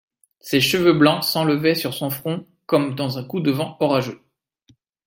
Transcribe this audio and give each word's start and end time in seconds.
Ses 0.39 0.61
cheveux 0.61 0.93
blancs 0.93 1.23
s'enlévaient 1.23 1.75
sur 1.75 1.93
son 1.93 2.09
front 2.09 2.47
comme 2.65 2.95
dans 2.95 3.19
un 3.19 3.23
coup 3.23 3.39
de 3.39 3.51
vent 3.51 3.77
orageux. 3.79 4.23